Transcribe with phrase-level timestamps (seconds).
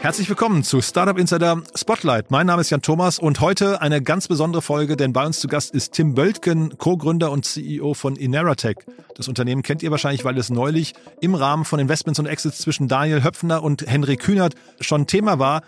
[0.00, 2.30] Herzlich willkommen zu Startup Insider Spotlight.
[2.30, 5.48] Mein Name ist Jan Thomas und heute eine ganz besondere Folge, denn bei uns zu
[5.48, 8.76] Gast ist Tim Böltgen, Co-Gründer und CEO von Ineratech.
[9.16, 12.86] Das Unternehmen kennt ihr wahrscheinlich, weil es neulich im Rahmen von Investments und Exits zwischen
[12.86, 15.62] Daniel Höpfner und Henry Kühnert schon Thema war.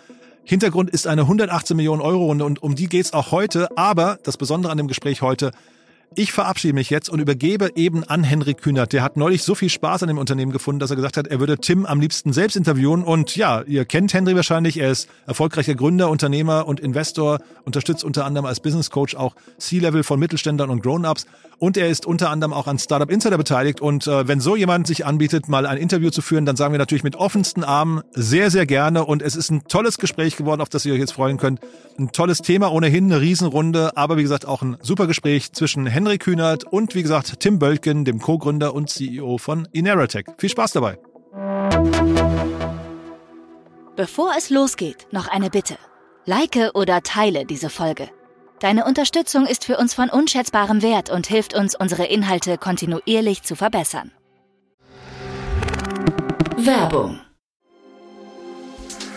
[0.44, 3.76] Hintergrund ist eine 118 Millionen Euro Runde und um die geht's auch heute.
[3.76, 5.50] Aber das Besondere an dem Gespräch heute,
[6.16, 8.92] ich verabschiede mich jetzt und übergebe eben an Henry Kühnert.
[8.92, 11.38] Der hat neulich so viel Spaß an dem Unternehmen gefunden, dass er gesagt hat, er
[11.38, 13.04] würde Tim am liebsten selbst interviewen.
[13.04, 14.76] Und ja, ihr kennt Henry wahrscheinlich.
[14.76, 20.02] Er ist erfolgreicher Gründer, Unternehmer und Investor, unterstützt unter anderem als Business Coach auch C-Level
[20.02, 21.26] von Mittelständlern und Grown-Ups.
[21.58, 23.80] Und er ist unter anderem auch an Startup Insider beteiligt.
[23.80, 26.78] Und äh, wenn so jemand sich anbietet, mal ein Interview zu führen, dann sagen wir
[26.78, 29.04] natürlich mit offensten Armen sehr, sehr gerne.
[29.04, 31.60] Und es ist ein tolles Gespräch geworden, auf das ihr euch jetzt freuen könnt.
[31.98, 35.99] Ein tolles Thema, ohnehin eine Riesenrunde, aber wie gesagt auch ein super Gespräch zwischen Henry
[36.18, 40.26] Kühnert und wie gesagt Tim Bölken, dem Co-Gründer und CEO von Ineratech.
[40.38, 40.98] Viel Spaß dabei.
[43.96, 45.76] Bevor es losgeht, noch eine Bitte.
[46.24, 48.08] Like oder teile diese Folge.
[48.60, 53.56] Deine Unterstützung ist für uns von unschätzbarem Wert und hilft uns, unsere Inhalte kontinuierlich zu
[53.56, 54.12] verbessern.
[56.56, 57.20] Werbung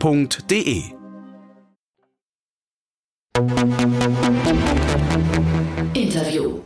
[0.00, 0.94] www.ftf.de.
[5.94, 6.62] Interview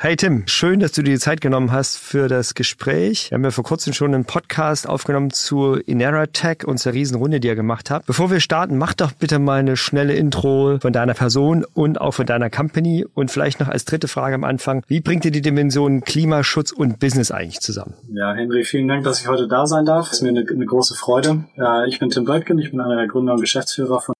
[0.00, 3.32] Hey Tim, schön, dass du dir die Zeit genommen hast für das Gespräch.
[3.32, 7.48] Wir haben ja vor kurzem schon einen Podcast aufgenommen zu Inera Tech, unserer Riesenrunde, die
[7.48, 8.06] ihr gemacht habt.
[8.06, 12.12] Bevor wir starten, mach doch bitte mal eine schnelle Intro von deiner Person und auch
[12.12, 13.06] von deiner Company.
[13.12, 17.00] Und vielleicht noch als dritte Frage am Anfang, wie bringt ihr die Dimensionen Klimaschutz und
[17.00, 17.94] Business eigentlich zusammen?
[18.08, 20.12] Ja, Henry, vielen Dank, dass ich heute da sein darf.
[20.12, 21.46] Es ist mir eine, eine große Freude.
[21.88, 24.14] Ich bin Tim Böttgen, ich bin einer der Gründer und Geschäftsführer von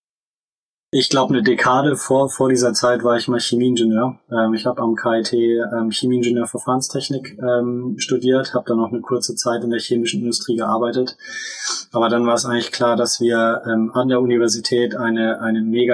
[0.90, 4.18] ich glaube, eine Dekade vor, vor dieser Zeit war ich mal Chemieingenieur.
[4.30, 6.48] Ähm, ich habe am KIT ähm, Chemieingenieur
[7.42, 11.18] ähm, studiert, habe dann noch eine kurze Zeit in der chemischen Industrie gearbeitet.
[11.92, 15.92] Aber dann war es eigentlich klar, dass wir ähm, an der Universität eine, eine mega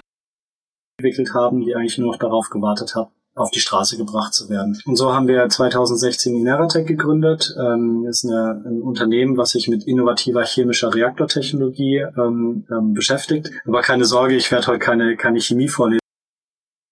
[0.98, 4.80] entwickelt haben, die eigentlich nur noch darauf gewartet hat, auf die Straße gebracht zu werden.
[4.86, 7.54] Und so haben wir 2016 Ineratech gegründet.
[7.58, 13.50] Ähm, ist ein Unternehmen, was sich mit innovativer chemischer Reaktortechnologie ähm, ähm, beschäftigt.
[13.66, 16.00] Aber keine Sorge, ich werde heute keine, keine Chemie vorlesen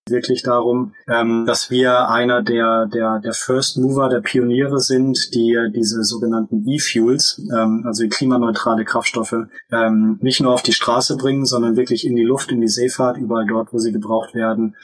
[0.09, 5.57] wirklich darum, ähm, dass wir einer der, der, der First Mover, der Pioniere sind, die
[5.75, 11.77] diese sogenannten E-Fuels, ähm, also klimaneutrale Kraftstoffe, ähm, nicht nur auf die Straße bringen, sondern
[11.77, 14.77] wirklich in die Luft, in die Seefahrt, überall dort, wo sie gebraucht werden,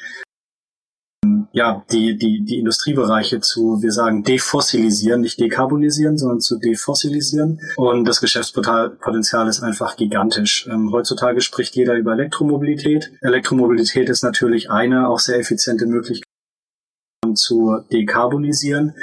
[1.53, 7.61] ja, die, die, die Industriebereiche zu, wir sagen, defossilisieren, nicht dekarbonisieren, sondern zu defossilisieren.
[7.77, 10.69] Und das Geschäftspotenzial ist einfach gigantisch.
[10.71, 13.13] Ähm, heutzutage spricht jeder über Elektromobilität.
[13.23, 16.25] Elektromobilität ist natürlich eine auch sehr effiziente Möglichkeit
[17.35, 18.95] zu dekarbonisieren.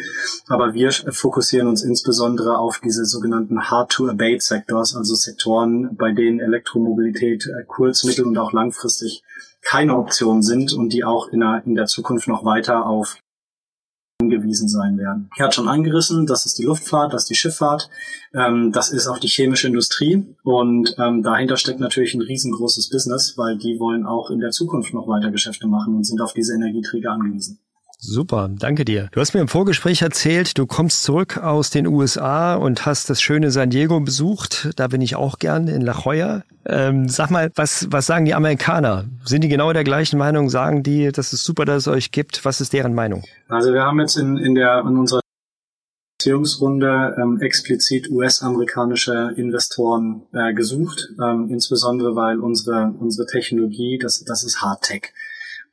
[0.48, 7.64] Aber wir fokussieren uns insbesondere auf diese sogenannten Hard-to-Abate-Sectors, also Sektoren, bei denen Elektromobilität äh,
[7.66, 9.24] kurz-, mittel- und auch langfristig
[9.66, 13.18] keine Option sind und die auch in der, in der Zukunft noch weiter auf
[14.22, 15.30] angewiesen sein werden.
[15.38, 17.90] Er hat schon angerissen, das ist die Luftfahrt, das ist die Schifffahrt,
[18.34, 23.38] ähm, das ist auch die chemische Industrie und ähm, dahinter steckt natürlich ein riesengroßes Business,
[23.38, 26.54] weil die wollen auch in der Zukunft noch weiter Geschäfte machen und sind auf diese
[26.54, 27.60] Energieträger angewiesen.
[28.00, 29.10] Super, danke dir.
[29.12, 33.22] Du hast mir im Vorgespräch erzählt, du kommst zurück aus den USA und hast das
[33.22, 34.70] schöne San Diego besucht.
[34.76, 36.44] Da bin ich auch gern in La Jolla.
[36.66, 39.06] Ähm, sag mal, was, was sagen die Amerikaner?
[39.24, 40.50] Sind die genau der gleichen Meinung?
[40.50, 42.44] Sagen die, das ist super, dass es euch gibt?
[42.46, 43.24] Was ist deren Meinung?
[43.48, 45.22] Also wir haben jetzt in, in, der, in unserer
[46.18, 54.44] Beziehungsrunde ähm, explizit US-amerikanische Investoren äh, gesucht, ähm, insbesondere weil unsere, unsere Technologie, das, das
[54.44, 55.14] ist Hardtech.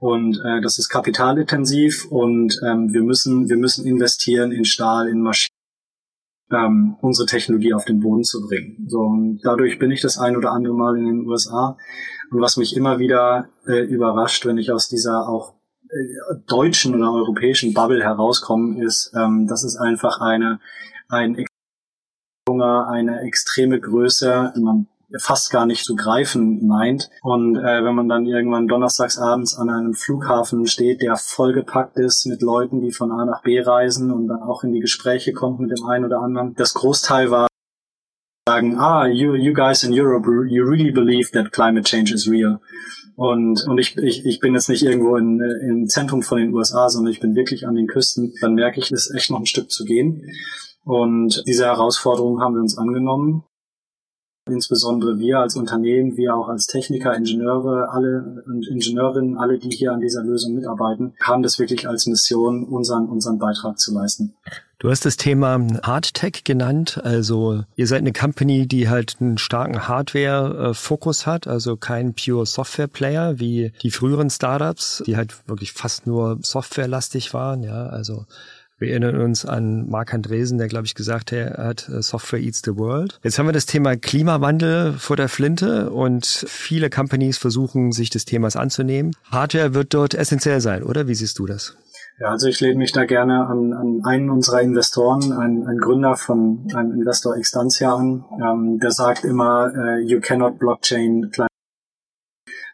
[0.03, 5.21] Und äh, das ist kapitalintensiv und ähm, wir müssen wir müssen investieren in Stahl, in
[5.21, 5.55] Maschinen,
[6.51, 8.85] ähm, unsere Technologie auf den Boden zu bringen.
[8.89, 11.77] So und dadurch bin ich das ein oder andere Mal in den USA
[12.33, 15.55] und was mich immer wieder äh, überrascht, wenn ich aus dieser auch
[15.89, 20.59] äh, deutschen oder europäischen Bubble herauskomme, ist, ähm, dass es einfach eine
[21.09, 21.47] ein
[22.49, 27.11] eine extreme Größe, man fast gar nicht zu greifen meint.
[27.23, 32.26] Und äh, wenn man dann irgendwann donnerstags abends an einem Flughafen steht, der vollgepackt ist
[32.26, 35.61] mit Leuten, die von A nach B reisen und dann auch in die Gespräche kommt
[35.61, 36.55] mit dem einen oder anderen.
[36.55, 37.47] Das Großteil war
[38.49, 42.61] sagen, ah, you, you guys in Europe, you really believe that climate change is real.
[43.15, 46.88] Und, und ich, ich, ich bin jetzt nicht irgendwo in, im Zentrum von den USA,
[46.88, 48.32] sondern ich bin wirklich an den Küsten.
[48.41, 50.25] Dann merke ich, es ist echt noch ein Stück zu gehen.
[50.85, 53.44] Und diese Herausforderung haben wir uns angenommen.
[54.49, 59.93] Insbesondere wir als Unternehmen, wir auch als Techniker, Ingenieure, alle und Ingenieurinnen, alle, die hier
[59.93, 64.35] an dieser Lösung mitarbeiten, haben das wirklich als Mission, unseren, unseren Beitrag zu leisten.
[64.81, 67.00] Du hast das Thema Hardtech genannt.
[67.05, 73.39] Also ihr seid eine Company, die halt einen starken Hardware-Fokus hat, also kein pure Software-Player
[73.39, 77.62] wie die früheren Startups, die halt wirklich fast nur softwarelastig waren.
[77.62, 78.27] Ja, also
[78.82, 82.76] wir erinnern uns an Mark Andresen, der, glaube ich, gesagt hat, äh, Software eats the
[82.76, 83.19] world.
[83.23, 88.25] Jetzt haben wir das Thema Klimawandel vor der Flinte und viele Companies versuchen, sich des
[88.25, 89.12] Themas anzunehmen.
[89.31, 91.08] Hardware wird dort essentiell sein, oder?
[91.08, 91.76] Wie siehst du das?
[92.19, 96.17] Ja, also ich lehne mich da gerne an, an einen unserer Investoren, ein, ein Gründer
[96.17, 101.31] von einem Investor Extantia an, ähm, der sagt immer, uh, you cannot blockchain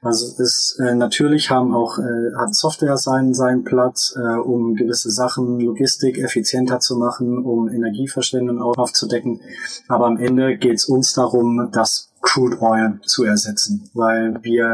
[0.01, 5.11] also ist äh, natürlich haben auch äh, hat Software seinen seinen Platz, äh, um gewisse
[5.11, 9.41] Sachen Logistik effizienter zu machen, um Energieverschwendung aufzudecken.
[9.89, 14.73] Aber am Ende geht es uns darum, das Crude Oil zu ersetzen, weil wir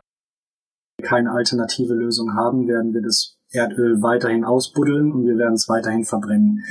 [1.03, 6.05] keine alternative Lösung haben, werden wir das Erdöl weiterhin ausbuddeln und wir werden es weiterhin
[6.05, 6.65] verbrennen.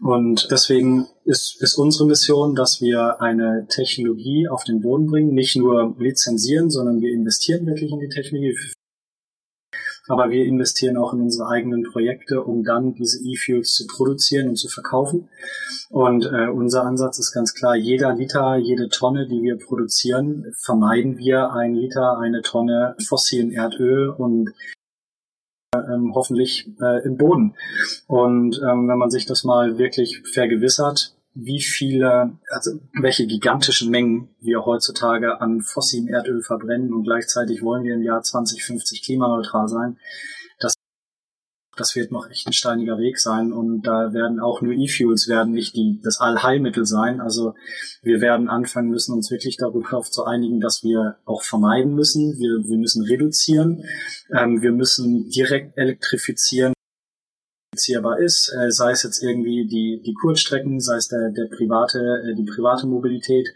[0.00, 5.56] Und deswegen ist, ist unsere Mission, dass wir eine Technologie auf den Boden bringen, nicht
[5.56, 8.56] nur lizenzieren, sondern wir investieren wirklich in die Technologie.
[10.08, 14.56] Aber wir investieren auch in unsere eigenen Projekte, um dann diese E-Fuels zu produzieren und
[14.56, 15.28] zu verkaufen.
[15.90, 21.18] Und äh, unser Ansatz ist ganz klar, jeder Liter, jede Tonne, die wir produzieren, vermeiden
[21.18, 24.50] wir ein Liter, eine Tonne fossilen Erdöl und
[25.74, 27.54] ähm, hoffentlich äh, im Boden.
[28.06, 34.28] Und ähm, wenn man sich das mal wirklich vergewissert, wie viele, also welche gigantischen Mengen
[34.40, 39.98] wir heutzutage an fossilem Erdöl verbrennen und gleichzeitig wollen wir im Jahr 2050 klimaneutral sein,
[41.78, 45.52] das wird noch echt ein steiniger Weg sein und da werden auch nur E-Fuels werden
[45.52, 47.20] nicht die, das Allheilmittel sein.
[47.20, 47.54] Also
[48.02, 52.38] wir werden anfangen müssen, uns wirklich darauf zu einigen, dass wir auch vermeiden müssen.
[52.38, 53.84] Wir, wir müssen reduzieren.
[54.36, 56.74] Ähm, wir müssen direkt elektrifizieren
[57.78, 61.98] elektrifizierbar ist, äh, sei es jetzt irgendwie die, die Kurzstrecken, sei es der, der private,
[62.26, 63.48] äh, die private Mobilität,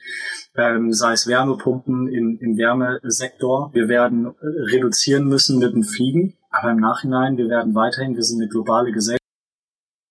[0.56, 3.70] ähm, sei es Wärmepumpen im, im Wärmesektor.
[3.72, 4.28] Wir werden
[4.72, 8.92] reduzieren müssen mit dem Fliegen, aber im Nachhinein, wir werden weiterhin, wir sind eine globale
[8.92, 9.22] Gesellschaft,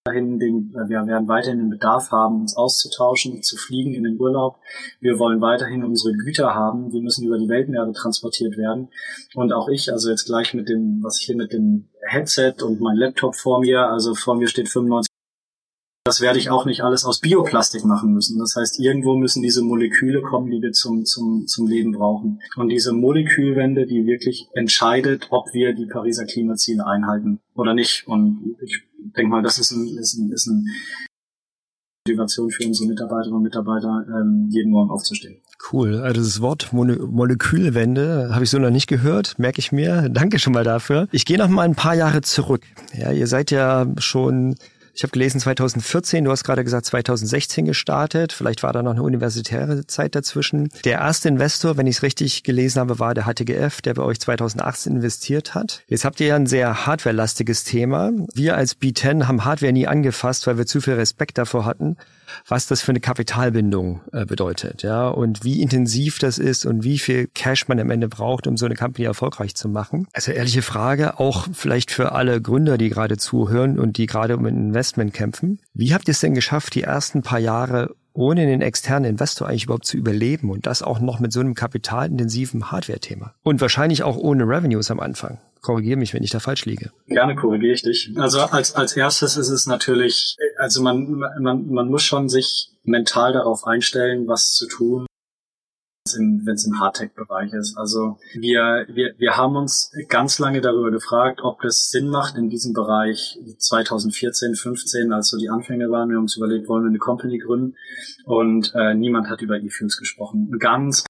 [0.08, 4.58] äh, wir werden weiterhin den Bedarf haben, uns auszutauschen, zu fliegen in den Urlaub.
[5.00, 6.90] Wir wollen weiterhin unsere Güter haben.
[6.90, 8.90] Die müssen über die Weltmeere transportiert werden.
[9.36, 12.82] Und auch ich, also jetzt gleich mit dem, was ich hier mit dem Headset und
[12.82, 15.11] mein Laptop vor mir, also vor mir steht 95
[16.04, 18.40] das werde ich auch nicht alles aus Bioplastik machen müssen.
[18.40, 22.42] Das heißt, irgendwo müssen diese Moleküle kommen, die wir zum, zum, zum Leben brauchen.
[22.56, 28.08] Und diese Molekülwende, die wirklich entscheidet, ob wir die Pariser Klimaziele einhalten oder nicht.
[28.08, 28.82] Und ich
[29.16, 30.66] denke mal, das ist ein, ist ein, ist ein
[32.08, 35.40] Motivation für unsere Mitarbeiterinnen und Mitarbeiter, ähm, jeden Morgen aufzustehen.
[35.72, 35.98] Cool.
[35.98, 40.10] Also das Wort Mole Molekülwende habe ich so noch nicht gehört, merke ich mir.
[40.10, 41.08] Danke schon mal dafür.
[41.12, 42.64] Ich gehe noch mal ein paar Jahre zurück.
[42.98, 44.56] Ja, ihr seid ja schon
[44.94, 49.04] ich habe gelesen 2014, du hast gerade gesagt 2016 gestartet, vielleicht war da noch eine
[49.04, 50.70] universitäre Zeit dazwischen.
[50.84, 54.20] Der erste Investor, wenn ich es richtig gelesen habe, war der HTGF, der bei euch
[54.20, 55.84] 2018 investiert hat.
[55.88, 58.12] Jetzt habt ihr ja ein sehr hardwarelastiges Thema.
[58.34, 61.98] Wir als B10 haben Hardware nie angefasst, weil wir zu viel Respekt davor hatten
[62.48, 67.00] was das für eine Kapitalbindung äh, bedeutet, ja, und wie intensiv das ist und wie
[67.00, 70.08] viel Cash man am Ende braucht, um so eine Company erfolgreich zu machen.
[70.14, 74.46] Also ehrliche Frage, auch vielleicht für alle Gründer, die gerade zuhören und die gerade um
[74.46, 75.60] ein Investment kämpfen.
[75.74, 79.66] Wie habt ihr es denn geschafft, die ersten paar Jahre ohne den externen Investor eigentlich
[79.66, 83.34] überhaupt zu überleben und das auch noch mit so einem kapitalintensiven Hardware-Thema?
[83.44, 85.40] Und wahrscheinlich auch ohne Revenues am Anfang.
[85.62, 86.92] Korrigiere mich, wenn ich da falsch liege.
[87.08, 88.12] Gerne korrigiere ich dich.
[88.16, 93.34] Also als, als erstes ist es natürlich, also man, man, man muss schon sich mental
[93.34, 95.06] darauf einstellen, was zu tun,
[96.18, 97.78] wenn es im Hardtech-Bereich ist.
[97.78, 102.50] Also wir, wir, wir haben uns ganz lange darüber gefragt, ob das Sinn macht in
[102.50, 106.10] diesem Bereich 2014, 15, als so die Anfänge waren.
[106.10, 107.76] Wir haben uns überlegt, wollen wir eine Company gründen
[108.26, 110.52] und äh, niemand hat über E-Fuels gesprochen.
[110.60, 111.06] Ganz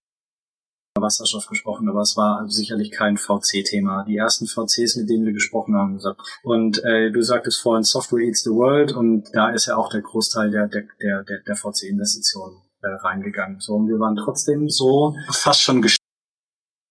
[0.99, 4.03] Wasserstoff gesprochen, aber es war sicherlich kein VC-Thema.
[4.03, 6.19] Die ersten VCs, mit denen wir gesprochen haben, gesagt.
[6.43, 10.01] Und äh, du sagtest vorhin, Software eats the world und da ist ja auch der
[10.01, 13.59] Großteil der, der, der, der VC-Investitionen äh, reingegangen.
[13.59, 15.81] So, und wir waren trotzdem so fast schon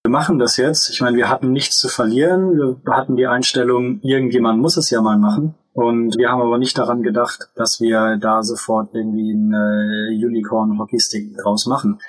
[0.03, 0.89] wir machen das jetzt.
[0.89, 2.57] Ich meine, wir hatten nichts zu verlieren.
[2.57, 5.55] Wir hatten die Einstellung, irgendjemand muss es ja mal machen.
[5.73, 10.79] Und wir haben aber nicht daran gedacht, dass wir da sofort irgendwie ein äh, Unicorn
[10.79, 12.01] Hockeystick draus machen,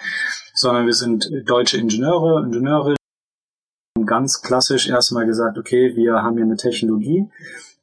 [0.62, 2.96] sondern wir sind deutsche Ingenieure,
[3.98, 7.30] haben ganz klassisch erstmal gesagt, okay, wir haben hier eine Technologie,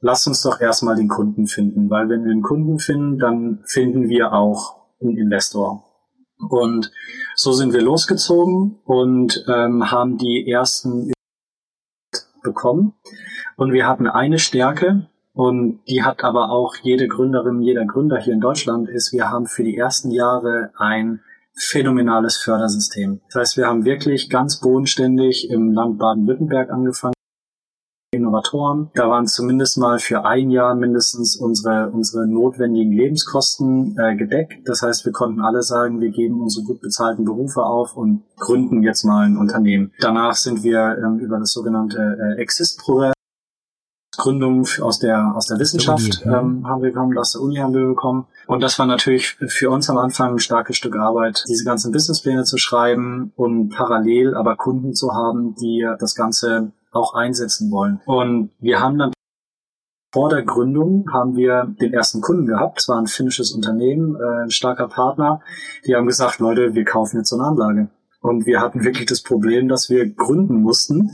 [0.01, 4.09] lasst uns doch erstmal den Kunden finden, weil wenn wir einen Kunden finden, dann finden
[4.09, 5.85] wir auch einen Investor.
[6.49, 6.93] Und
[7.35, 11.13] so sind wir losgezogen und ähm, haben die ersten
[12.43, 12.95] bekommen.
[13.57, 15.09] Und wir hatten eine Stärke,
[15.39, 19.47] und die hat aber auch jede Gründerin, jeder Gründer hier in Deutschland, ist, wir haben
[19.47, 21.21] für die ersten Jahre ein
[21.59, 23.21] phänomenales Fördersystem.
[23.27, 27.15] Das heißt, wir haben wirklich ganz bodenständig im Land Baden-Württemberg angefangen.
[28.11, 28.91] Innovatoren.
[28.95, 34.67] Da waren zumindest mal für ein Jahr mindestens unsere, unsere notwendigen Lebenskosten äh, gedeckt.
[34.67, 38.83] Das heißt, wir konnten alle sagen, wir geben unsere gut bezahlten Berufe auf und gründen
[38.83, 39.93] jetzt mal ein Unternehmen.
[40.01, 41.99] Danach sind wir ähm, über das sogenannte
[42.39, 43.13] äh, Exist-Programm
[44.19, 47.87] Gründung aus der aus der Wissenschaft ähm, haben wir bekommen, aus der Uni haben wir
[47.87, 48.27] bekommen.
[48.49, 52.45] Und das war natürlich für uns am Anfang ein starkes Stück Arbeit, diese ganzen Businesspläne
[52.45, 58.01] zu schreiben und parallel aber Kunden zu haben, die das Ganze auch einsetzen wollen.
[58.07, 59.13] Und wir haben dann
[60.15, 62.81] vor der Gründung haben wir den ersten Kunden gehabt.
[62.81, 65.43] Es war ein finnisches Unternehmen, äh, ein starker Partner.
[65.87, 67.91] Die haben gesagt, Leute, wir kaufen jetzt so eine Anlage.
[68.23, 71.11] Und wir hatten wirklich das Problem, dass wir gründen mussten.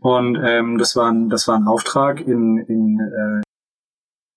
[0.00, 3.47] Und ähm, das, war ein, das war ein Auftrag in, in äh,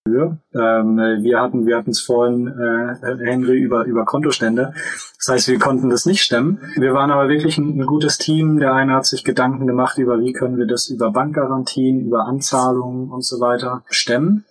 [0.08, 0.40] Höhe.
[0.56, 4.74] Ähm, wir hatten wir hatten es vorhin, äh, Henry, über, über Kontostände.
[5.18, 6.60] Das heißt, wir konnten das nicht stemmen.
[6.76, 8.60] Wir waren aber wirklich ein, ein, gutes Team.
[8.60, 13.12] Der eine hat sich Gedanken gemacht über, wie können wir das über Bankgarantien, über Anzahlungen
[13.12, 14.46] und so weiter stemmen.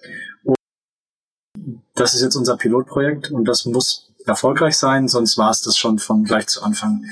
[0.45, 0.57] Und
[1.97, 5.99] das ist jetzt unser Pilotprojekt und das muss erfolgreich sein, sonst war es das schon
[5.99, 7.05] von gleich zu Anfang.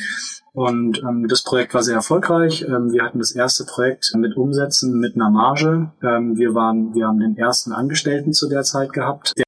[0.58, 2.62] Und ähm, das Projekt war sehr erfolgreich.
[2.62, 5.92] Ähm, wir hatten das erste Projekt mit Umsätzen mit einer Marge.
[6.02, 9.34] Ähm, wir waren, wir haben den ersten Angestellten zu der Zeit gehabt.
[9.38, 9.44] Der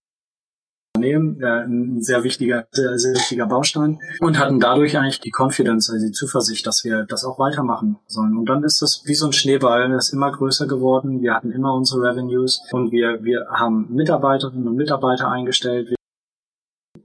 [0.95, 5.90] Unternehmen, äh, ein sehr wichtiger, sehr, sehr wichtiger Baustein und hatten dadurch eigentlich die Confidence,
[5.90, 8.37] also die Zuversicht, dass wir das auch weitermachen sollen.
[8.37, 11.23] Und dann ist das wie so ein Schneeball, das ist immer größer geworden.
[11.23, 15.90] Wir hatten immer unsere Revenues und wir, wir haben Mitarbeiterinnen und Mitarbeiter eingestellt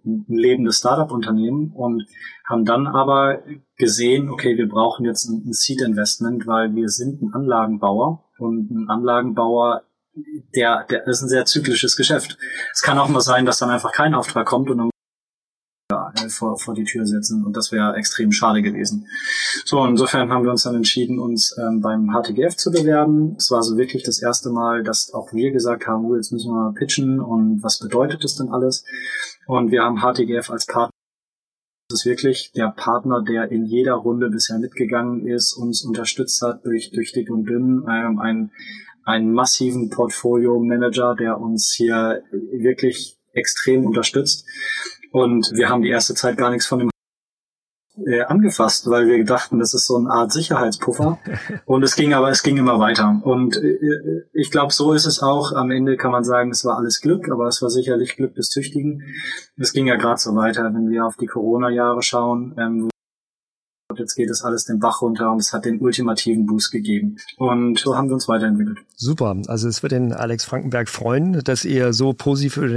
[0.06, 2.06] ein lebendes Startup-Unternehmen und
[2.48, 3.40] haben dann aber
[3.78, 9.84] gesehen, okay, wir brauchen jetzt ein Seed-Investment, weil wir sind ein Anlagenbauer und ein Anlagenbauer,
[10.56, 12.38] der, der ist ein sehr zyklisches Geschäft.
[12.74, 14.90] Es kann auch mal sein, dass dann einfach kein Auftrag kommt und dann
[16.30, 19.08] vor, vor die Tür setzen und das wäre extrem schade gewesen.
[19.66, 23.36] So, insofern haben wir uns dann entschieden, uns ähm, beim HTGF zu bewerben.
[23.38, 26.50] Es war so wirklich das erste Mal, dass auch wir gesagt haben, oh, jetzt müssen
[26.50, 28.84] wir mal pitchen und was bedeutet das denn alles?
[29.48, 30.92] Und wir haben HTGF als Partner
[31.88, 36.66] das ist wirklich der Partner, der in jeder Runde bisher mitgegangen ist, uns unterstützt hat
[36.66, 38.52] durch, durch dick und dünn, ähm, ein,
[39.04, 44.48] einen massiven Portfolio-Manager, der uns hier wirklich extrem unterstützt.
[45.16, 46.90] Und wir haben die erste Zeit gar nichts von dem
[48.06, 51.20] äh, angefasst, weil wir dachten, das ist so eine Art Sicherheitspuffer.
[51.66, 53.22] Und es ging aber, es ging immer weiter.
[53.24, 55.54] Und äh, ich glaube, so ist es auch.
[55.54, 58.50] Am Ende kann man sagen, es war alles Glück, aber es war sicherlich Glück des
[58.50, 59.04] Tüchtigen.
[59.56, 62.90] Es ging ja gerade so weiter, wenn wir auf die Corona-Jahre schauen, ähm,
[63.98, 67.18] jetzt geht es alles den Bach runter und es hat den ultimativen Boost gegeben.
[67.38, 68.80] Und so haben wir uns weiterentwickelt.
[68.98, 69.36] Super.
[69.48, 72.68] Also es wird den Alex Frankenberg freuen, dass ihr so positiv über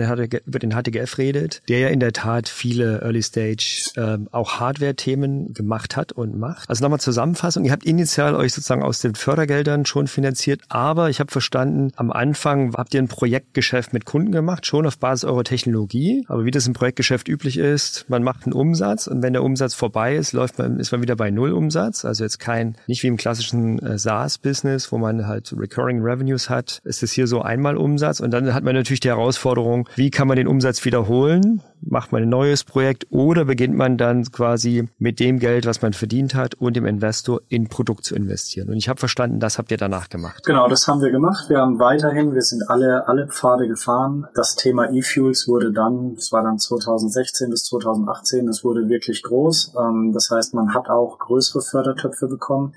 [0.58, 5.96] den, HTGF redet, der ja in der Tat viele Early Stage äh, auch Hardware-Themen gemacht
[5.96, 6.68] hat und macht.
[6.68, 7.64] Also nochmal Zusammenfassung.
[7.64, 12.10] Ihr habt initial euch sozusagen aus den Fördergeldern schon finanziert, aber ich habe verstanden, am
[12.10, 16.24] Anfang habt ihr ein Projektgeschäft mit Kunden gemacht, schon auf Basis eurer Technologie.
[16.28, 19.74] Aber wie das im Projektgeschäft üblich ist, man macht einen Umsatz und wenn der Umsatz
[19.74, 22.04] vorbei ist, läuft man, ist man wieder bei Nullumsatz.
[22.04, 26.80] Also jetzt kein, nicht wie im klassischen äh, SaaS-Business, wo man halt Recurring Revenues hat,
[26.84, 28.20] ist es hier so einmal Umsatz.
[28.20, 31.62] Und dann hat man natürlich die Herausforderung, wie kann man den Umsatz wiederholen?
[31.80, 35.92] Macht man ein neues Projekt oder beginnt man dann quasi mit dem Geld, was man
[35.92, 38.68] verdient hat und dem Investor in Produkt zu investieren?
[38.68, 40.44] Und ich habe verstanden, das habt ihr danach gemacht.
[40.44, 41.48] Genau, das haben wir gemacht.
[41.48, 44.26] Wir haben weiterhin, wir sind alle, alle Pfade gefahren.
[44.34, 49.74] Das Thema E-Fuels wurde dann, das war dann 2016 bis 2018, das wurde wirklich groß.
[49.78, 52.74] Ähm, das heißt, man hat auch größere Fördertöpfe bekommen.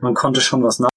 [0.00, 0.93] Man konnte schon was nach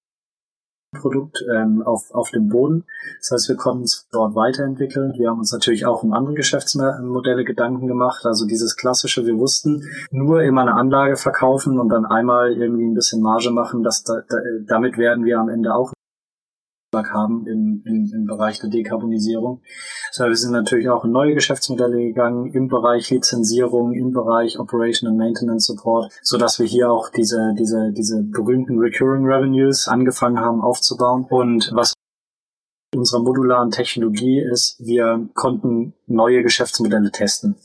[0.98, 2.84] Produkt ähm, auf, auf dem Boden.
[3.20, 5.14] Das heißt, wir konnten es dort weiterentwickeln.
[5.16, 8.24] Wir haben uns natürlich auch um andere Geschäftsmodelle Gedanken gemacht.
[8.24, 12.94] Also dieses klassische, wir wussten, nur immer eine Anlage verkaufen und dann einmal irgendwie ein
[12.94, 14.36] bisschen Marge machen, dass da, da,
[14.66, 15.92] damit werden wir am Ende auch
[16.94, 19.60] haben im, im, im Bereich der Dekarbonisierung.
[20.10, 25.10] So, wir sind natürlich auch in neue Geschäftsmodelle gegangen im Bereich Lizenzierung, im Bereich Operation
[25.10, 30.40] and Maintenance Support, so dass wir hier auch diese, diese, diese berühmten Recurring Revenues angefangen
[30.40, 31.26] haben aufzubauen.
[31.28, 31.92] Und was
[32.94, 37.56] unserer modularen Technologie ist, wir konnten neue Geschäftsmodelle testen.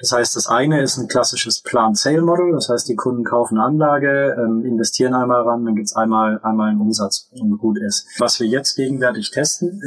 [0.00, 4.36] Das heißt, das eine ist ein klassisches Plan-Sale-Model, das heißt, die Kunden kaufen eine Anlage,
[4.38, 8.08] ähm, investieren einmal ran, dann gibt's einmal, einmal einen Umsatz und gut ist.
[8.18, 9.82] Was wir jetzt gegenwärtig testen,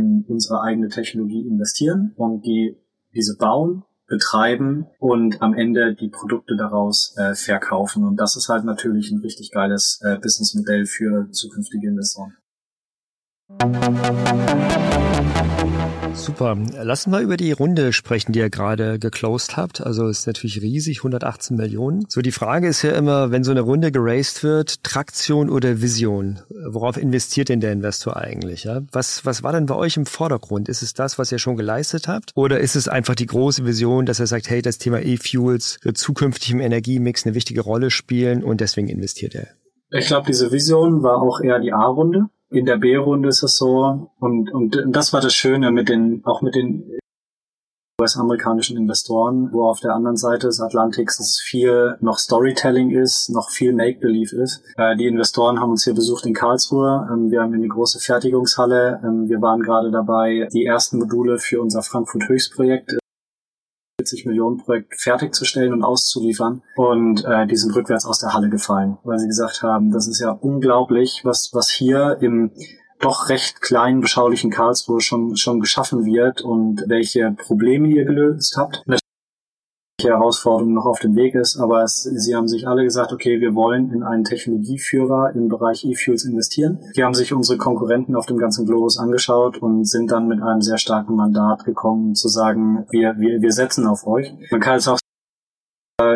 [0.00, 2.76] in unsere eigene Technologie investieren und die
[3.14, 8.04] diese bauen, betreiben und am Ende die Produkte daraus äh, verkaufen.
[8.04, 12.36] Und das ist halt natürlich ein richtig geiles äh, Businessmodell für zukünftige Investoren.
[16.14, 16.56] Super.
[16.82, 19.82] Lass uns mal über die Runde sprechen, die ihr gerade geclosed habt.
[19.82, 22.06] Also ist natürlich riesig, 118 Millionen.
[22.08, 26.40] So die Frage ist ja immer, wenn so eine Runde geraced wird, Traktion oder Vision.
[26.66, 28.64] Worauf investiert denn der Investor eigentlich?
[28.64, 28.80] Ja?
[28.92, 30.70] Was, was war denn bei euch im Vordergrund?
[30.70, 32.30] Ist es das, was ihr schon geleistet habt?
[32.34, 35.98] Oder ist es einfach die große Vision, dass er sagt, hey, das Thema E-Fuels wird
[35.98, 39.48] zukünftig im Energiemix eine wichtige Rolle spielen und deswegen investiert er?
[39.90, 44.10] Ich glaube, diese Vision war auch eher die A-Runde in der B-Runde ist es so.
[44.18, 46.98] Und, und das war das Schöne mit den, auch mit den
[48.00, 53.50] US-amerikanischen Investoren, wo auf der anderen Seite des Atlantiks es viel noch Storytelling ist, noch
[53.50, 54.62] viel Make-Believe ist.
[54.76, 57.08] Äh, die Investoren haben uns hier besucht in Karlsruhe.
[57.12, 59.00] Ähm, wir haben eine große Fertigungshalle.
[59.04, 62.98] Ähm, wir waren gerade dabei, die ersten Module für unser Frankfurt Höchstprojekt
[64.04, 66.62] 40 Millionen Projekt fertigzustellen und auszuliefern.
[66.76, 70.20] Und äh, die sind rückwärts aus der Halle gefallen, weil sie gesagt haben, das ist
[70.20, 72.50] ja unglaublich, was, was hier im
[73.00, 78.82] doch recht kleinen, beschaulichen Karlsruhe schon, schon geschaffen wird und welche Probleme ihr gelöst habt
[80.02, 83.54] Herausforderung noch auf dem Weg ist, aber es, sie haben sich alle gesagt, okay, wir
[83.54, 86.80] wollen in einen Technologieführer im Bereich E-Fuels investieren.
[86.96, 90.62] Die haben sich unsere Konkurrenten auf dem ganzen Globus angeschaut und sind dann mit einem
[90.62, 94.34] sehr starken Mandat gekommen, zu sagen, wir, wir, wir setzen auf euch.
[94.50, 94.98] Man kann jetzt auch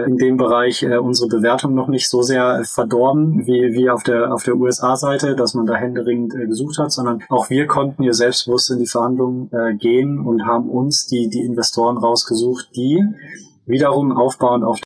[0.07, 4.35] in dem Bereich äh, unsere Bewertung noch nicht so sehr verdorben wie, wie auf der,
[4.35, 8.15] auf der USA-Seite, dass man da händeringend äh, gesucht hat, sondern auch wir konnten hier
[8.15, 13.05] selbstbewusst in die Verhandlungen äh, gehen und haben uns die, die Investoren rausgesucht, die
[13.69, 14.81] wiederum aufbauend auf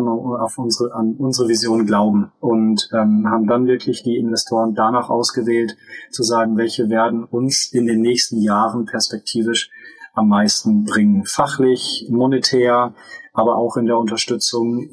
[0.00, 5.76] auf unsere, an unsere Vision glauben und ähm, haben dann wirklich die Investoren danach ausgewählt,
[6.10, 9.70] zu sagen, welche werden uns in den nächsten Jahren perspektivisch
[10.12, 11.24] am meisten bringen.
[11.24, 12.94] Fachlich, monetär,
[13.32, 14.90] aber auch in der Unterstützung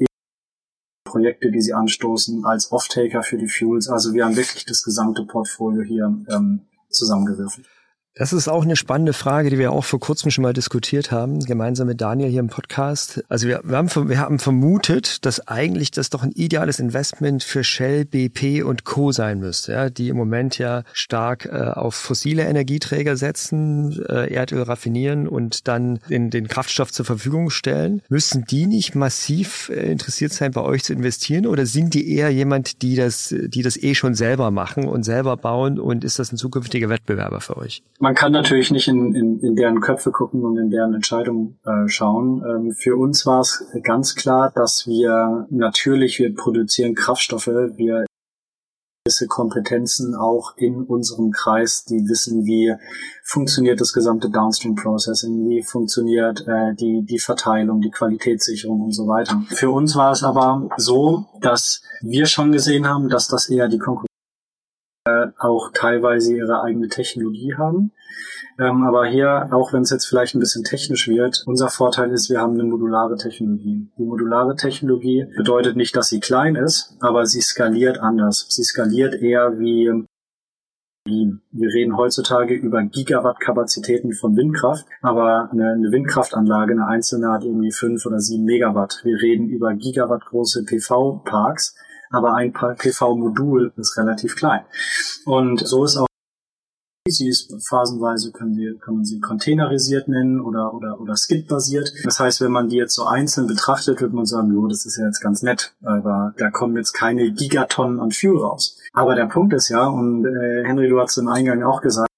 [1.03, 3.89] Projekte, die sie anstoßen, als Off-Taker für die Fuels.
[3.89, 7.67] Also wir haben wirklich das gesamte Portfolio hier ähm, zusammengewürfelt.
[8.21, 11.39] Das ist auch eine spannende Frage, die wir auch vor kurzem schon mal diskutiert haben,
[11.39, 13.23] gemeinsam mit Daniel hier im Podcast.
[13.29, 17.63] Also wir, wir, haben, wir haben vermutet, dass eigentlich das doch ein ideales Investment für
[17.63, 19.11] Shell, BP und Co.
[19.11, 24.61] sein müsste, ja, die im Moment ja stark äh, auf fossile Energieträger setzen, äh, Erdöl
[24.61, 28.03] raffinieren und dann den, den Kraftstoff zur Verfügung stellen.
[28.07, 32.29] Müssen die nicht massiv äh, interessiert sein, bei euch zu investieren oder sind die eher
[32.29, 36.31] jemand, die das, die das eh schon selber machen und selber bauen und ist das
[36.31, 37.81] ein zukünftiger Wettbewerber für euch?
[38.10, 41.87] man kann natürlich nicht in, in, in deren Köpfe gucken und in deren Entscheidungen äh,
[41.87, 42.43] schauen.
[42.47, 48.05] Ähm, für uns war es ganz klar, dass wir natürlich, wir produzieren Kraftstoffe, wir
[49.03, 52.73] gewisse Kompetenzen auch in unserem Kreis, die wissen, wie
[53.23, 59.07] funktioniert das gesamte Downstream Processing, wie funktioniert äh, die, die Verteilung, die Qualitätssicherung und so
[59.07, 59.41] weiter.
[59.49, 63.79] Für uns war es aber so, dass wir schon gesehen haben, dass das eher die
[63.79, 64.10] Konkurrenz
[65.39, 67.91] auch teilweise ihre eigene Technologie haben.
[68.59, 72.29] Ähm, aber hier, auch wenn es jetzt vielleicht ein bisschen technisch wird, unser Vorteil ist,
[72.29, 73.87] wir haben eine modulare Technologie.
[73.97, 78.45] Die modulare Technologie bedeutet nicht, dass sie klein ist, aber sie skaliert anders.
[78.49, 80.05] Sie skaliert eher wie
[81.07, 87.71] wir reden heutzutage über Gigawatt-Kapazitäten von Windkraft, aber eine, eine, Windkraftanlage, eine einzelne hat irgendwie
[87.71, 89.01] fünf oder sieben Megawatt.
[89.03, 91.75] Wir reden über Gigawatt große PV-Parks
[92.11, 94.61] aber ein PV-Modul ist relativ klein.
[95.25, 96.07] Und so ist auch
[97.07, 101.91] Sie ist phasenweise können Sie, kann man sie containerisiert nennen oder, oder, oder skid-basiert.
[102.03, 104.97] Das heißt, wenn man die jetzt so einzeln betrachtet, wird man sagen, jo, das ist
[104.97, 108.77] ja jetzt ganz nett, aber da kommen jetzt keine Gigatonnen an Fuel raus.
[108.93, 112.10] Aber der Punkt ist ja, und äh, Henry, du hast im Eingang auch gesagt,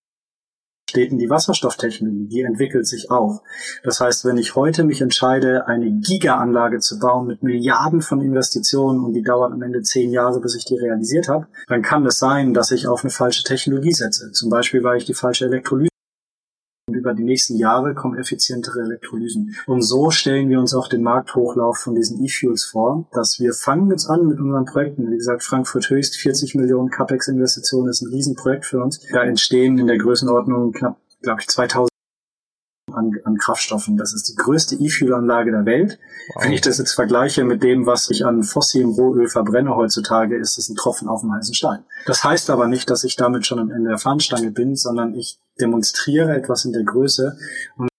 [0.93, 3.41] Städten die Wasserstofftechnologie, entwickelt sich auch.
[3.83, 9.03] Das heißt, wenn ich heute mich entscheide, eine Giga-Anlage zu bauen mit Milliarden von Investitionen
[9.03, 12.19] und die dauert am Ende zehn Jahre, bis ich die realisiert habe, dann kann es
[12.19, 14.31] sein, dass ich auf eine falsche Technologie setze.
[14.33, 15.92] Zum Beispiel, weil ich die falsche Elektrolyse
[16.91, 19.55] über die nächsten Jahre kommen effizientere Elektrolysen.
[19.67, 23.89] Und so stellen wir uns auch den Markthochlauf von diesen E-Fuels vor, dass wir fangen
[23.89, 25.09] jetzt an mit unseren Projekten.
[25.09, 28.99] Wie gesagt, Frankfurt höchst 40 Millionen CapEx-Investitionen ist ein Riesenprojekt für uns.
[29.11, 31.92] Da entstehen in der Größenordnung knapp, glaube ich, 2000
[32.93, 33.97] an, an Kraftstoffen.
[33.97, 35.99] Das ist die größte E-Fuel-Anlage der Welt.
[36.33, 36.43] Wow.
[36.43, 40.57] Wenn ich das jetzt vergleiche mit dem, was ich an fossilem Rohöl verbrenne heutzutage, ist
[40.57, 41.83] es ein Tropfen auf dem heißen Stein.
[42.05, 45.39] Das heißt aber nicht, dass ich damit schon am Ende der Fahnenstange bin, sondern ich
[45.59, 47.37] demonstriere etwas in der Größe
[47.77, 47.89] und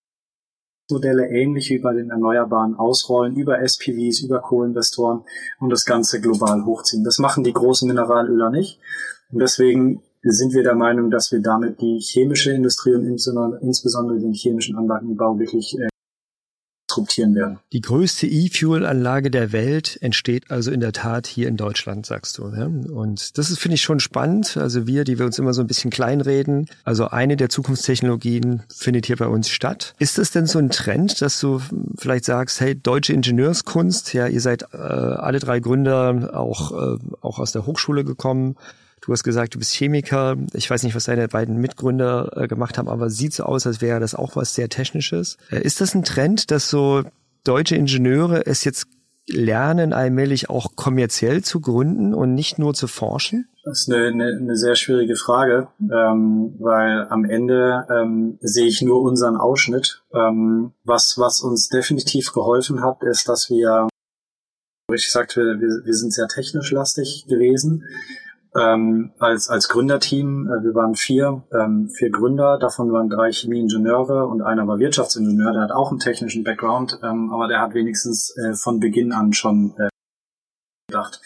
[0.90, 5.24] Modelle ähnlich wie bei den Erneuerbaren ausrollen, über SPVs, über Co-Investoren
[5.58, 7.04] und das Ganze global hochziehen.
[7.04, 8.80] Das machen die großen Mineralöler nicht.
[9.32, 10.02] Und deswegen
[10.32, 15.38] sind wir der Meinung, dass wir damit die chemische Industrie und insbesondere den chemischen Anlagenbau
[15.38, 15.88] wirklich äh,
[16.94, 17.58] disruptieren werden.
[17.72, 22.48] Die größte E-Fuel-Anlage der Welt entsteht also in der Tat hier in Deutschland, sagst du.
[22.48, 22.66] Ja?
[22.66, 24.56] Und das ist, finde ich, schon spannend.
[24.56, 29.06] Also wir, die wir uns immer so ein bisschen kleinreden, also eine der Zukunftstechnologien findet
[29.06, 29.94] hier bei uns statt.
[29.98, 31.60] Ist das denn so ein Trend, dass du
[31.96, 37.38] vielleicht sagst, hey, deutsche Ingenieurskunst, ja, ihr seid äh, alle drei Gründer auch, äh, auch
[37.38, 38.56] aus der Hochschule gekommen,
[39.04, 40.36] Du hast gesagt, du bist Chemiker.
[40.54, 43.82] Ich weiß nicht, was deine beiden Mitgründer äh, gemacht haben, aber sieht so aus, als
[43.82, 45.36] wäre das auch was sehr Technisches.
[45.50, 47.02] Äh, ist das ein Trend, dass so
[47.44, 48.86] deutsche Ingenieure es jetzt
[49.28, 53.46] lernen, allmählich auch kommerziell zu gründen und nicht nur zu forschen?
[53.64, 58.80] Das ist eine, eine, eine sehr schwierige Frage, ähm, weil am Ende ähm, sehe ich
[58.80, 60.02] nur unseren Ausschnitt.
[60.14, 63.86] Ähm, was, was uns definitiv geholfen hat, ist, dass wir,
[64.94, 67.84] ich sagte, wir, wir sind sehr technisch lastig gewesen
[68.56, 70.46] ähm, als, als Gründerteam.
[70.46, 75.52] Äh, wir waren vier, ähm, vier Gründer, davon waren drei Chemieingenieure und einer war Wirtschaftsingenieur,
[75.52, 79.32] der hat auch einen technischen Background, ähm, aber der hat wenigstens äh, von Beginn an
[79.32, 79.88] schon äh,
[80.88, 81.20] gedacht.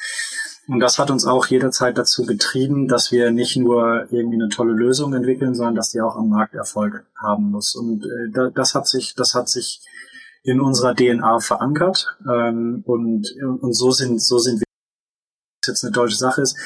[0.69, 4.75] Und das hat uns auch jederzeit dazu getrieben, dass wir nicht nur irgendwie eine tolle
[4.75, 7.75] Lösung entwickeln, sondern dass die auch am Markt Erfolg haben muss.
[7.75, 9.81] Und äh, das hat sich, das hat sich
[10.43, 12.19] in unserer DNA verankert.
[12.31, 14.65] Ähm, und, und so sind, so sind wir
[15.67, 16.57] jetzt eine deutsche Sache ist.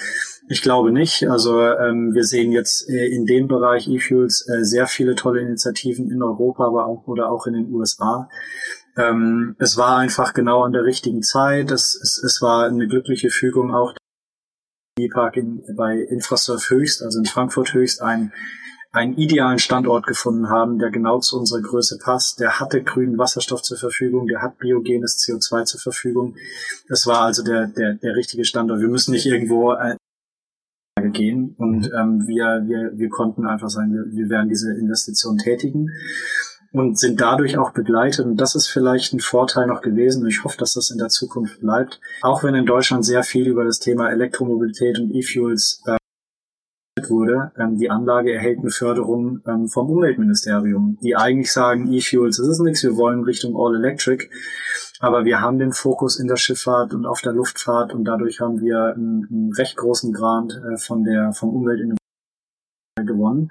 [0.49, 1.29] Ich glaube nicht.
[1.29, 6.11] Also ähm, wir sehen jetzt äh, in dem Bereich E-Fuels äh, sehr viele tolle Initiativen
[6.11, 8.29] in Europa, aber auch oder auch in den USA.
[8.97, 11.71] Ähm, es war einfach genau an der richtigen Zeit.
[11.71, 13.95] Es, es, es war eine glückliche Fügung auch.
[15.13, 18.33] Park in, bei Infrasurf Höchst, also in Frankfurt Höchst, ein
[18.93, 22.41] einen idealen Standort gefunden haben, der genau zu unserer Größe passt.
[22.41, 26.37] Der hatte grünen Wasserstoff zur Verfügung, der hat biogenes CO2 zur Verfügung.
[26.89, 28.81] Das war also der, der, der richtige Standort.
[28.81, 29.73] Wir müssen nicht irgendwo
[31.03, 35.39] äh, gehen und ähm, wir, wir, wir konnten einfach sagen, wir, wir werden diese Investition
[35.39, 35.89] tätigen
[36.73, 38.25] und sind dadurch auch begleitet.
[38.25, 40.23] Und das ist vielleicht ein Vorteil noch gewesen.
[40.23, 42.01] Und ich hoffe, dass das in der Zukunft bleibt.
[42.23, 45.97] Auch wenn in Deutschland sehr viel über das Thema Elektromobilität und E-Fuels äh,
[47.09, 52.49] wurde, ähm, die Anlage erhält eine Förderung ähm, vom Umweltministerium, die eigentlich sagen, E-Fuels, das
[52.49, 54.29] ist nichts, wir wollen Richtung All Electric,
[55.03, 58.61] aber wir haben den Fokus in der Schifffahrt und auf der Luftfahrt und dadurch haben
[58.61, 61.99] wir einen, einen recht großen Grad äh, von der vom Umweltministerium
[63.05, 63.51] gewonnen.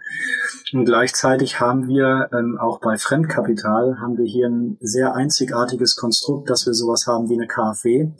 [0.72, 6.50] Und gleichzeitig haben wir ähm, auch bei Fremdkapital haben wir hier ein sehr einzigartiges Konstrukt,
[6.50, 8.12] dass wir sowas haben wie eine KfW,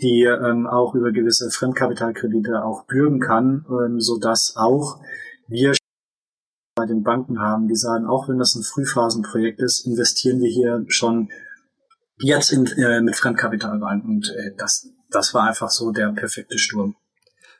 [0.00, 4.98] die ähm, auch über gewisse Fremdkapitalkredite auch bürgen kann, ähm, so dass auch
[5.46, 5.74] wir
[6.74, 10.84] bei den Banken haben, die sagen, auch wenn das ein Frühphasenprojekt ist, investieren wir hier
[10.88, 11.28] schon
[12.22, 14.00] jetzt in, äh, mit Fremdkapital rein.
[14.02, 16.96] Und äh, das, das war einfach so der perfekte Sturm.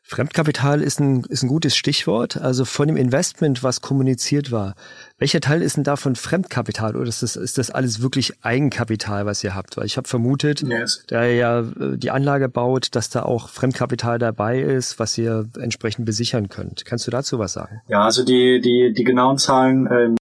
[0.05, 2.37] Fremdkapital ist ein, ist ein gutes Stichwort.
[2.37, 4.75] Also von dem Investment, was kommuniziert war,
[5.19, 9.43] welcher Teil ist denn davon Fremdkapital oder ist das, ist das alles wirklich Eigenkapital, was
[9.45, 9.77] ihr habt?
[9.77, 11.05] Weil ich habe vermutet, yes.
[11.07, 15.49] da ihr ja äh, die Anlage baut, dass da auch Fremdkapital dabei ist, was ihr
[15.59, 16.85] entsprechend besichern könnt.
[16.85, 17.81] Kannst du dazu was sagen?
[17.89, 20.17] Ja, also die, die, die genauen Zahlen ähm,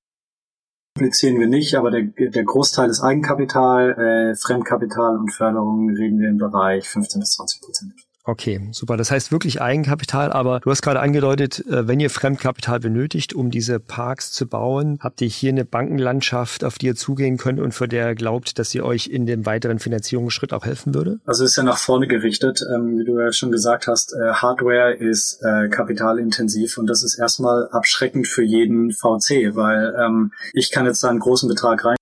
[0.94, 6.30] publizieren wir nicht, aber der, der Großteil ist Eigenkapital, äh, Fremdkapital und Förderung reden wir
[6.30, 7.94] im Bereich 15 bis 20 Prozent.
[8.24, 8.98] Okay, super.
[8.98, 13.50] Das heißt wirklich Eigenkapital, aber du hast gerade angedeutet, äh, wenn ihr Fremdkapital benötigt, um
[13.50, 17.74] diese Parks zu bauen, habt ihr hier eine Bankenlandschaft, auf die ihr zugehen könnt und
[17.74, 21.20] für der ihr glaubt, dass sie euch in dem weiteren Finanzierungsschritt auch helfen würde?
[21.26, 22.64] Also ist ja nach vorne gerichtet.
[22.74, 27.18] Ähm, wie du ja schon gesagt hast, äh, Hardware ist äh, kapitalintensiv und das ist
[27.18, 31.96] erstmal abschreckend für jeden VC, weil ähm, ich kann jetzt da einen großen Betrag rein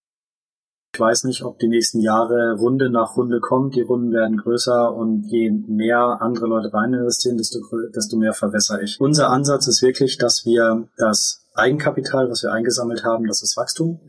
[0.99, 3.73] ich weiß nicht, ob die nächsten Jahre Runde nach Runde kommt.
[3.73, 7.59] Die Runden werden größer und je mehr andere Leute rein investieren, desto,
[7.95, 8.99] desto mehr verwässere ich.
[8.99, 14.01] Unser Ansatz ist wirklich, dass wir das Eigenkapital, was wir eingesammelt haben, das ist Wachstum.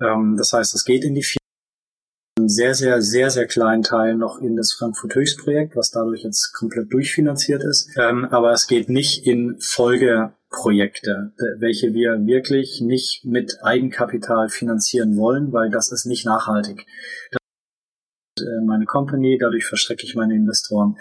[0.00, 1.22] Ähm, das heißt, es geht in die
[2.42, 6.52] einen sehr, sehr, sehr, sehr kleinen Teil noch in das Frankfurt Höchstprojekt, was dadurch jetzt
[6.52, 7.88] komplett durchfinanziert ist.
[7.96, 15.52] Ähm, aber es geht nicht in Folgeprojekte, welche wir wirklich nicht mit Eigenkapital finanzieren wollen,
[15.52, 16.84] weil das ist nicht nachhaltig
[18.38, 20.96] äh, meine Company, dadurch verstrecke ich meine Investoren.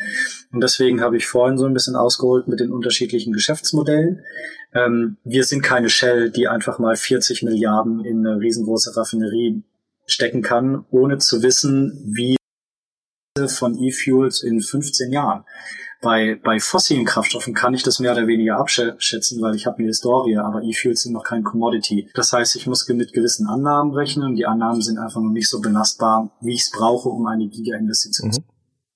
[0.51, 4.21] Und deswegen habe ich vorhin so ein bisschen ausgeholt mit den unterschiedlichen Geschäftsmodellen.
[4.73, 9.63] Ähm, wir sind keine Shell, die einfach mal 40 Milliarden in eine riesengroße Raffinerie
[10.05, 12.35] stecken kann, ohne zu wissen, wie
[13.47, 15.45] von E-Fuels in 15 Jahren.
[16.01, 19.87] Bei, bei fossilen Kraftstoffen kann ich das mehr oder weniger abschätzen, weil ich habe eine
[19.87, 22.09] Historie, aber E-Fuels sind noch kein Commodity.
[22.15, 25.49] Das heißt, ich muss mit gewissen Annahmen rechnen und die Annahmen sind einfach noch nicht
[25.49, 28.41] so belastbar, wie ich es brauche, um eine Giga-Investition zu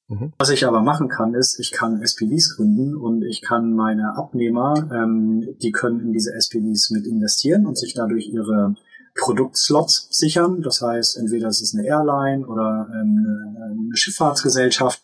[0.07, 0.17] mhm.
[0.17, 0.33] mhm.
[0.39, 4.89] Was ich aber machen kann, ist, ich kann SPVs gründen und ich kann meine Abnehmer,
[4.91, 8.75] ähm, die können in diese SPVs mit investieren und sich dadurch ihre
[9.17, 10.61] Produktslots sichern.
[10.61, 15.01] Das heißt, entweder es ist eine Airline oder ähm, eine Schifffahrtsgesellschaft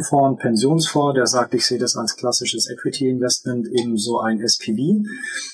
[0.00, 5.04] Fonds, Pensionsfonds, der sagt, ich sehe das als klassisches Equity Investment in so ein SPV.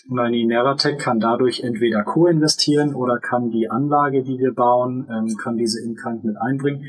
[0.08, 5.36] Und eine Ineratec kann dadurch entweder co-investieren oder kann die Anlage, die wir bauen, ähm,
[5.36, 6.84] kann diese Inkank mit einbringen.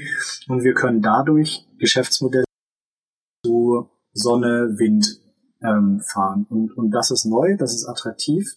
[0.47, 2.45] Und wir können dadurch Geschäftsmodelle
[3.43, 5.19] zu Sonne, Wind
[5.61, 6.45] ähm, fahren.
[6.49, 8.55] Und, und das ist neu, das ist attraktiv.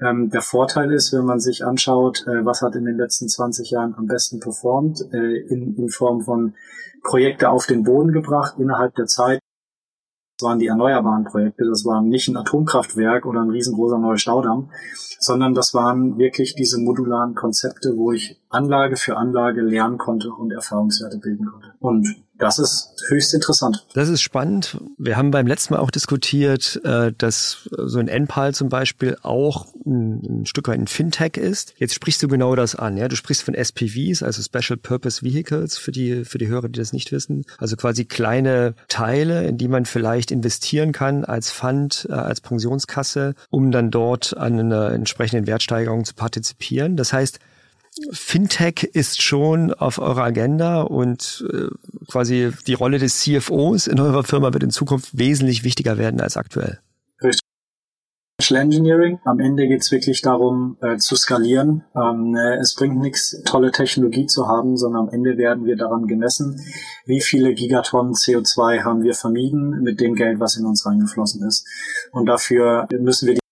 [0.00, 3.70] Ähm, der Vorteil ist, wenn man sich anschaut, äh, was hat in den letzten 20
[3.70, 6.54] Jahren am besten performt, äh, in, in Form von
[7.02, 9.40] Projekte auf den Boden gebracht innerhalb der Zeit.
[10.38, 14.70] Das waren die erneuerbaren Projekte, das war nicht ein Atomkraftwerk oder ein riesengroßer neuer Staudamm,
[15.20, 20.50] sondern das waren wirklich diese modularen Konzepte, wo ich Anlage für Anlage lernen konnte und
[20.50, 21.74] Erfahrungswerte bilden konnte.
[21.78, 23.86] Und das ist höchst interessant.
[23.94, 24.78] Das ist spannend.
[24.98, 29.66] Wir haben beim letzten Mal auch diskutiert, äh, dass so ein NPAL zum Beispiel auch
[29.86, 31.74] ein, Stück weit ein Fintech ist.
[31.76, 32.96] Jetzt sprichst du genau das an.
[32.96, 36.78] Ja, du sprichst von SPVs, also Special Purpose Vehicles für die für die Hörer, die
[36.78, 37.44] das nicht wissen.
[37.58, 43.34] Also quasi kleine Teile, in die man vielleicht investieren kann als Fund, äh, als Pensionskasse,
[43.50, 46.96] um dann dort an einer entsprechenden Wertsteigerung zu partizipieren.
[46.96, 47.38] Das heißt,
[48.12, 51.68] Fintech ist schon auf eurer Agenda und äh,
[52.10, 56.36] quasi die Rolle des CFOs in eurer Firma wird in Zukunft wesentlich wichtiger werden als
[56.36, 56.80] aktuell.
[58.40, 59.20] Social Engineering.
[59.24, 61.84] Am Ende geht es wirklich darum, äh, zu skalieren.
[61.94, 66.06] Ähm, äh, es bringt nichts, tolle Technologie zu haben, sondern am Ende werden wir daran
[66.06, 66.60] gemessen,
[67.06, 71.66] wie viele Gigatonnen CO2 haben wir vermieden mit dem Geld, was in uns reingeflossen ist.
[72.10, 73.43] Und dafür müssen wir die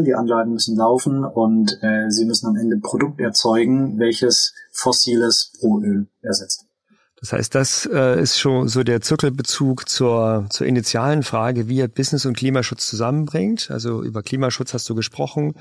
[0.00, 6.06] die Anlagen müssen laufen und äh, sie müssen am Ende Produkt erzeugen, welches fossiles Rohöl
[6.22, 6.66] ersetzt.
[7.20, 11.88] Das heißt, das äh, ist schon so der Zirkelbezug zur, zur initialen Frage, wie ihr
[11.88, 13.70] Business und Klimaschutz zusammenbringt.
[13.70, 15.54] Also über Klimaschutz hast du gesprochen.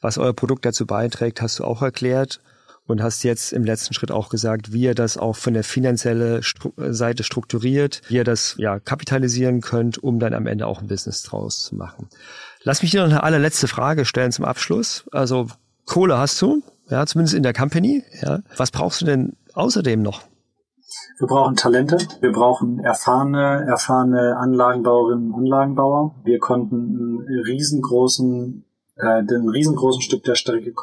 [0.00, 2.40] Was euer Produkt dazu beiträgt, hast du auch erklärt
[2.86, 6.42] und hast jetzt im letzten Schritt auch gesagt, wie ihr das auch von der finanziellen
[6.42, 10.88] Stru Seite strukturiert, wie ihr das ja kapitalisieren könnt, um dann am Ende auch ein
[10.88, 12.08] Business draus zu machen.
[12.62, 15.04] Lass mich dir noch eine allerletzte Frage stellen zum Abschluss.
[15.12, 15.48] Also
[15.86, 18.02] Kohle hast du, ja, zumindest in der Company.
[18.20, 18.40] Ja.
[18.56, 20.22] Was brauchst du denn außerdem noch?
[21.18, 26.14] Wir brauchen Talente, wir brauchen erfahrene, erfahrene Anlagenbauerinnen und Anlagenbauer.
[26.24, 28.64] Wir konnten einen riesengroßen,
[28.96, 30.74] äh, den riesengroßen Stück der Strecke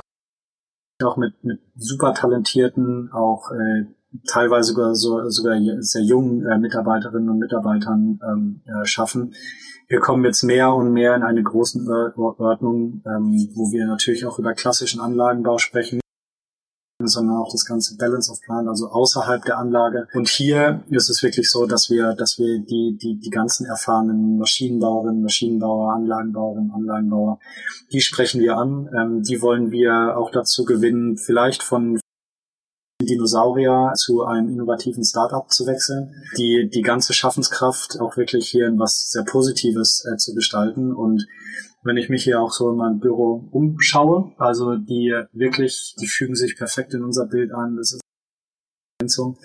[1.03, 3.85] auch mit, mit super talentierten, auch äh,
[4.27, 9.33] teilweise sogar, so, sogar sehr jungen äh, Mitarbeiterinnen und Mitarbeitern ähm, äh, schaffen.
[9.87, 14.39] Wir kommen jetzt mehr und mehr in eine großen Ordnung, ähm, wo wir natürlich auch
[14.39, 15.99] über klassischen Anlagenbau sprechen
[17.03, 20.07] sondern auch das ganze Balance of Plant, also außerhalb der Anlage.
[20.13, 24.37] Und hier ist es wirklich so, dass wir, dass wir die, die, die ganzen erfahrenen
[24.37, 27.39] Maschinenbauerinnen, Maschinenbauer, Anlagenbauerinnen, Anlagenbauer,
[27.91, 28.89] die sprechen wir an.
[28.97, 31.99] Ähm, die wollen wir auch dazu gewinnen, vielleicht von
[33.01, 38.79] Dinosaurier zu einem innovativen Startup zu wechseln, die die ganze Schaffenskraft auch wirklich hier in
[38.79, 41.27] was sehr Positives äh, zu gestalten und
[41.83, 46.35] wenn ich mich hier auch so in meinem Büro umschaue, also die wirklich, die fügen
[46.35, 47.77] sich perfekt in unser Bild ein.
[47.77, 48.01] Das ist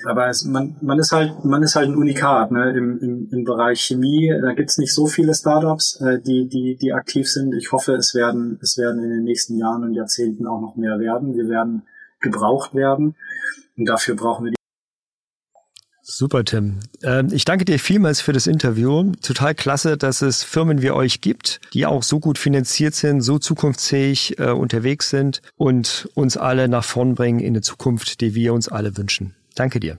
[0.06, 2.70] aber es, man, man ist halt, man ist halt ein Unikat ne?
[2.70, 4.32] Im, im, im Bereich Chemie.
[4.40, 7.54] Da gibt's nicht so viele Startups, äh, die, die, die aktiv sind.
[7.54, 10.98] Ich hoffe, es werden, es werden in den nächsten Jahren und Jahrzehnten auch noch mehr
[10.98, 11.34] werden.
[11.34, 11.82] Wir werden
[12.20, 13.16] gebraucht werden.
[13.76, 14.56] Und dafür brauchen wir die
[16.02, 16.80] Super, Tim.
[17.04, 19.12] Ähm, ich danke dir vielmals für das Interview.
[19.22, 23.38] Total klasse, dass es Firmen wie euch gibt, die auch so gut finanziert sind, so
[23.38, 28.52] zukunftsfähig äh, unterwegs sind und uns alle nach vorn bringen in eine Zukunft, die wir
[28.54, 29.36] uns alle wünschen.
[29.54, 29.98] Danke dir.